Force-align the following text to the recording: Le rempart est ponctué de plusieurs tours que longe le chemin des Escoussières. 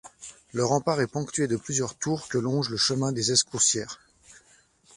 Le 0.53 0.65
rempart 0.65 0.99
est 0.99 1.05
ponctué 1.11 1.45
de 1.45 1.57
plusieurs 1.57 1.93
tours 1.93 2.27
que 2.27 2.39
longe 2.39 2.69
le 2.71 2.77
chemin 2.77 3.11
des 3.11 3.31
Escoussières. 3.31 3.99